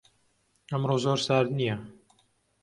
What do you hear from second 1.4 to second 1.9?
نییە.